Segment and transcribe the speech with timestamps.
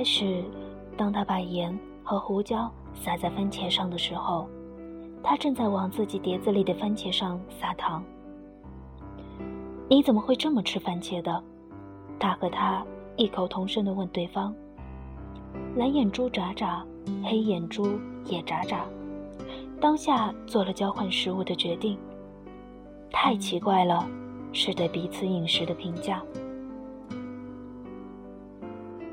[0.00, 0.42] 开始，
[0.96, 4.48] 当他把盐和胡椒撒在番茄上的时候，
[5.22, 8.02] 他正在往自己碟子里的番茄上撒糖。
[9.90, 11.44] 你怎么会这么吃番茄的？
[12.18, 12.82] 他和他
[13.18, 14.54] 异口同声地问对方。
[15.76, 16.82] 蓝眼珠眨眨，
[17.22, 18.86] 黑眼珠也眨眨，
[19.82, 21.98] 当下做了交换食物的决定。
[23.12, 24.08] 太奇怪了，
[24.50, 26.22] 是对彼此饮食的评价。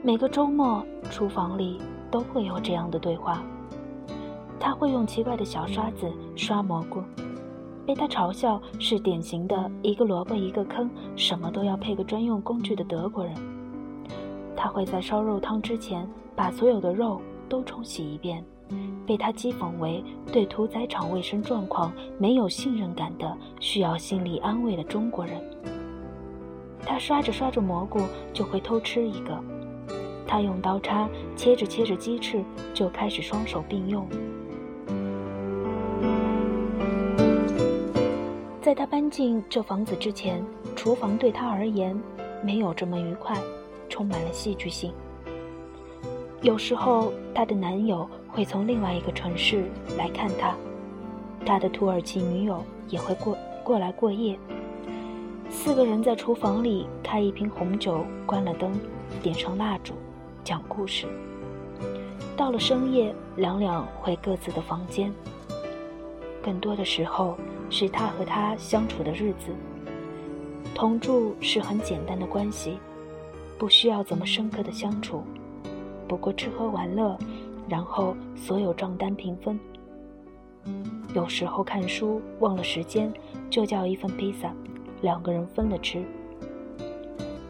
[0.08, 3.44] 每个周末，厨房里都会有这样的对话。
[4.58, 7.04] 他会用奇怪的小刷子刷蘑菇，
[7.86, 13.34] 被他嘲笑是典型的一个萝卜一个坑，什么都要配个专用工具的德国人。
[14.56, 18.42] 他会在烧肉汤之前把所有的肉都冲洗一遍，
[19.06, 25.44] 被他讥讽为对屠宰场卫生状况没有信任感的、需要心理安慰的中国人。
[26.80, 28.00] 他刷着刷着蘑菇
[28.32, 29.38] 就会偷吃一个，
[30.28, 34.08] 他用刀叉切着切着鸡翅就开始双手并用。
[38.62, 40.44] 在他搬进这房子之前，
[40.76, 41.98] 厨房对他而言
[42.44, 43.38] 没有这么愉快，
[43.88, 44.94] 充满了戏剧性。
[46.42, 49.64] 有时候，她的男友会从另外一个城市
[49.98, 50.54] 来看她，
[51.46, 54.38] 他的土耳其女友也会过过来过夜。
[55.50, 58.72] 四个人在厨房里开一瓶红酒，关了灯，
[59.24, 59.94] 点上蜡烛，
[60.48, 61.06] 讲故事。
[62.38, 65.14] 到了深夜，两两回各自的房间。
[66.42, 67.38] 更多的时候。
[67.70, 69.54] 是他和他相处的日子。
[70.74, 72.78] 同住是很简单的关系，
[73.58, 75.22] 不需要怎么深刻的相处，
[76.08, 77.18] 不过吃喝玩乐，
[77.68, 79.60] 然后所有账单平分。
[81.14, 83.12] 有时候看书忘了时间，
[83.50, 84.50] 就叫一份披萨，
[85.02, 86.02] 两个人分了吃。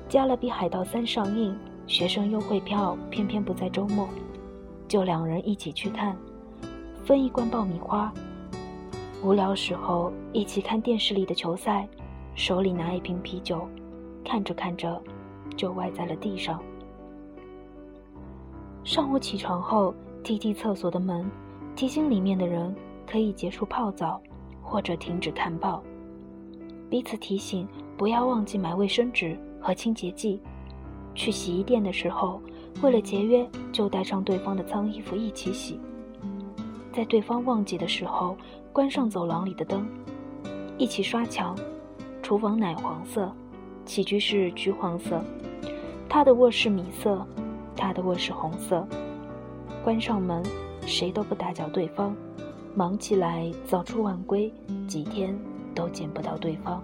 [0.10, 1.56] 加勒比海盗三上映，
[1.88, 4.10] 学生优惠票偏偏不在周末，
[4.90, 6.16] 就两人一起去看，
[7.06, 8.14] 分一罐爆米花。
[9.24, 11.88] 无聊时候一起看电视里的球赛，
[12.36, 13.66] 手里拿一瓶啤酒，
[14.24, 15.02] 看着看着
[15.56, 16.62] 就歪在了地上。
[18.84, 21.26] 上午起床后踢踢厕所的门，
[21.74, 22.76] 提醒里面的人
[23.10, 24.22] 可以结束泡澡
[24.62, 25.82] 或者停止看报，
[26.90, 27.66] 彼此提醒
[27.98, 30.42] 不要忘记买卫生纸和清洁剂。
[31.18, 32.42] 去洗衣店的时候，
[32.82, 35.78] 为了节约就带上对方的脏衣服一起洗。
[36.94, 38.38] 在对方忘记的时候。
[38.74, 39.88] 关上走廊里的灯，
[40.78, 41.58] 一起刷墙。
[42.22, 43.34] 厨房奶黄色，
[43.86, 45.20] 起居室橘黄色，
[46.08, 47.26] 他的卧室米色，
[47.76, 48.88] 他的卧室红色。
[49.84, 50.44] 关上门，
[50.86, 52.16] 谁都不打搅对方，
[52.76, 54.54] 忙起来早出晚归，
[54.88, 55.36] 几天
[55.74, 56.84] 都见不到对方。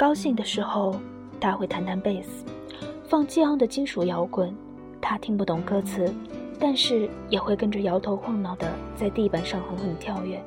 [0.00, 0.98] 高兴的时候，
[1.38, 2.46] 他会弹弹贝斯，
[3.06, 4.50] 放激昂的金属摇滚。
[4.98, 6.10] 他听不懂歌词，
[6.58, 10.42] 但是也会跟着摇头晃脑的在地板上狠狠跳跃。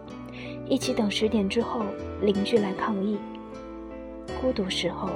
[0.68, 1.81] 一起等十点之后
[2.19, 3.19] 邻居来抗议。
[4.41, 5.09] 孤独时候，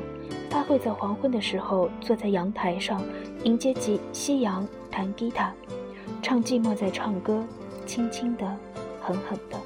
[0.52, 3.02] 他会在黄昏的时候坐在阳台上
[3.44, 5.52] 迎接夕夕阳，弹吉他，
[6.22, 7.44] 唱寂寞在唱歌，
[7.88, 8.46] 轻轻的，
[9.02, 9.58] 狠狠的。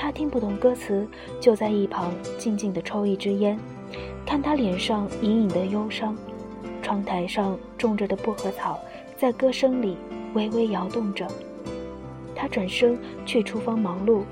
[0.00, 1.06] 他听不懂歌词，
[1.38, 3.60] 就在一旁静静的抽一支烟，
[4.24, 6.16] 看他脸上隐隐的忧伤。
[6.80, 8.80] 窗台上种着的薄荷草，
[9.18, 9.98] 在歌声里
[10.32, 11.28] 微微摇动着。
[12.34, 14.22] 他转身去厨房忙碌。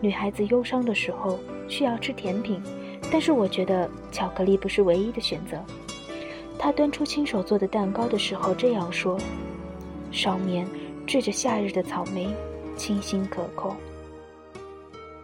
[0.00, 2.60] 女孩子忧伤的时候需要吃甜品，
[3.08, 5.56] 但是我觉得巧克力不是唯一的选择。
[6.58, 9.16] 他端出亲手做的蛋糕的时候这样说
[10.10, 10.66] ：“上面
[11.06, 12.28] 缀着夏日的草莓，
[12.76, 13.76] 清新可口。”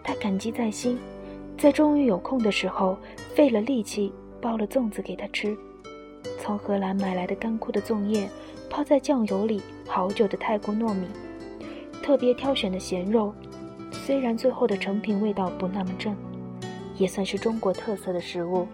[0.08, 0.98] 他感激在心，
[1.58, 2.96] 在终于有空的时候
[3.34, 4.10] 费了力气
[4.40, 5.54] 包了粽子给他吃。
[6.40, 8.26] 从荷兰买来的干枯的粽叶，
[8.70, 11.06] 泡在酱油里好久的泰国糯米，
[12.02, 13.34] 特别挑选的咸肉，
[13.92, 16.16] 虽然最后的成品味道不那么正，
[16.96, 18.66] 也算是中国特色的食物。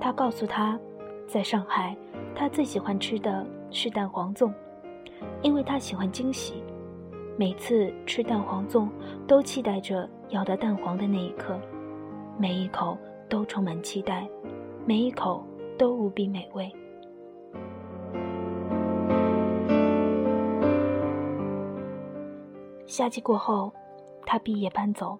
[0.00, 0.80] 他告诉他，
[1.28, 1.94] 在上海，
[2.34, 4.50] 他最喜欢吃的是蛋黄粽，
[5.42, 6.54] 因为他喜欢惊喜，
[7.36, 8.88] 每次吃蛋黄粽
[9.26, 11.58] 都期待着咬到蛋黄的那一刻，
[12.38, 12.96] 每一口。
[13.28, 14.28] 都充满期待，
[14.84, 15.42] 每一口
[15.78, 16.70] 都无比美味。
[22.84, 23.72] 夏季过后，
[24.26, 25.18] 他毕业搬走。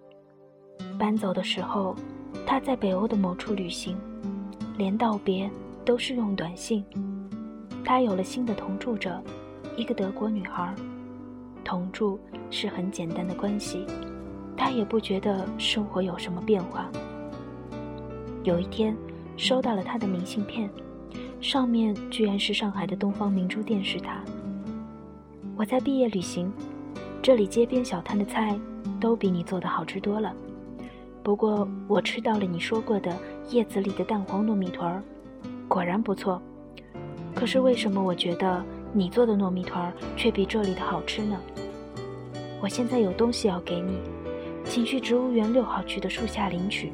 [0.99, 1.95] 搬走的时候，
[2.45, 3.97] 他在北欧的某处旅行，
[4.77, 5.49] 连道别
[5.83, 6.85] 都是用短信。
[7.83, 9.19] 他有了新的同住者，
[9.75, 10.71] 一个德国女孩。
[11.63, 12.19] 同住
[12.49, 13.85] 是很简单的关系，
[14.55, 16.89] 他也不觉得生活有什么变化。
[18.43, 18.95] 有一天，
[19.37, 20.69] 收到了他的明信片，
[21.39, 24.21] 上面居然是上海的东方明珠电视塔。
[25.55, 26.51] 我在毕业旅行，
[27.21, 28.59] 这里街边小摊的菜
[28.99, 30.33] 都比你做的好吃多了。
[31.23, 33.15] 不过我吃到了你说过的
[33.49, 35.01] 叶子里的蛋黄糯米团儿，
[35.69, 36.41] 果然不错。
[37.33, 38.63] 可是为什么我觉得
[38.95, 41.35] 你做的糯米团却比这里的好吃呢？
[42.61, 43.97] 我现在有东西要给你，
[44.63, 46.93] 请去植物园六号区的树下领取。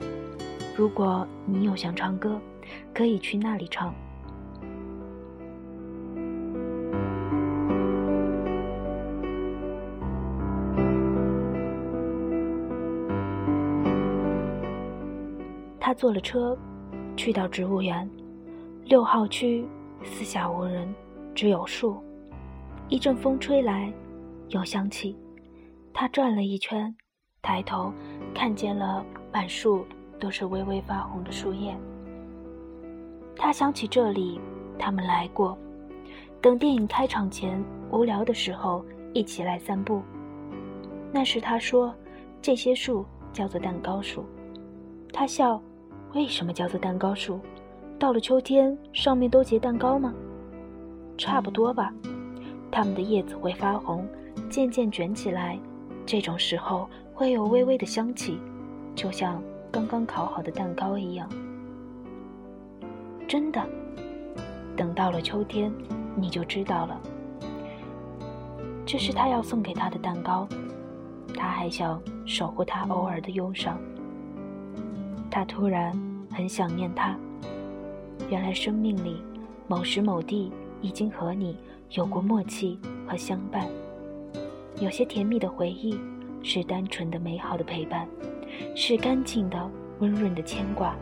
[0.77, 2.39] 如果你有想唱歌，
[2.93, 3.93] 可以去那里唱。
[15.81, 16.57] 他坐了车，
[17.17, 18.09] 去到植物园，
[18.85, 19.67] 六号区
[20.03, 20.87] 四下无人，
[21.39, 21.95] 只有树。
[22.89, 23.89] 一阵风吹来，
[24.49, 25.15] 有香气。
[25.93, 26.93] 他转了一圈，
[27.41, 27.93] 抬头
[28.35, 29.85] 看见了满树
[30.19, 31.73] 都是微微发红的树叶。
[33.37, 34.37] 他想起这里，
[34.77, 35.57] 他们来过。
[36.41, 38.83] 等电影开场前，无聊的时候
[39.13, 40.01] 一起来散步。
[41.09, 41.95] 那时他说，
[42.41, 44.25] 这些树叫做蛋糕树。
[45.13, 45.61] 他笑。
[46.13, 47.39] 为什么叫做蛋糕树？
[47.97, 50.13] 到了秋天，上面都结蛋糕吗？
[51.19, 51.93] 差不多吧。
[52.71, 54.07] 它们的叶子会发红，
[54.49, 55.59] 渐渐卷起来，
[56.05, 58.39] 这种时候会有微微的香气，
[58.95, 61.29] 就像刚刚烤好的蛋糕一样。
[63.27, 63.61] 真的，
[64.75, 65.71] 等到了秋天，
[66.15, 66.99] 你就知道了。
[68.85, 70.47] 这是他要送给他的蛋糕，
[71.35, 73.77] 他还想守护他偶尔的忧伤。
[75.29, 75.91] 他突然
[76.31, 77.15] 很想念他。
[78.29, 79.21] 原来生命里
[79.67, 81.57] 某时某地已经和你
[81.91, 83.67] 有过默契和相伴。
[84.79, 85.99] 有些甜蜜的回忆
[86.41, 88.07] 是单纯的美好的陪伴，
[88.75, 90.95] 是干净的温润的牵挂，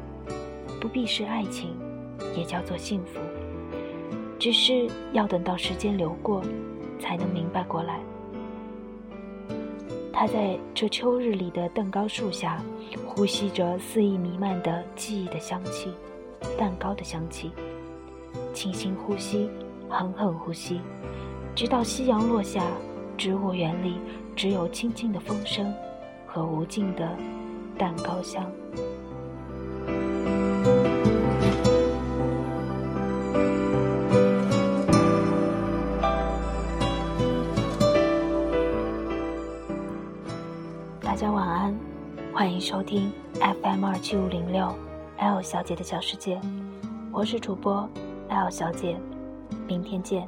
[0.81, 1.75] 不必是爱情，
[2.35, 3.19] 也叫做幸福。
[4.39, 6.44] 只是要等到时间流过，
[7.00, 8.00] 才能明白过来。
[10.12, 12.59] 他在这秋日里的蛋糕树下，
[13.06, 15.91] 呼吸着肆意弥漫的记忆的香气，
[16.57, 17.51] 蛋糕的香气。
[18.53, 19.47] 轻轻呼吸，
[19.89, 20.81] 狠狠呼吸，
[21.56, 22.63] 直到夕阳落下，
[23.18, 23.95] 植物园里
[24.36, 25.74] 只有轻轻的风声
[26.25, 27.10] 和无尽的
[27.78, 28.45] 蛋糕香。
[41.01, 41.75] 大家晚安，
[42.33, 44.72] 欢迎收听 FM 二七五零六
[45.18, 46.40] L 小姐的小世界，
[47.12, 47.90] 我是主播
[48.30, 49.00] L 小姐，
[49.67, 50.27] 明天见。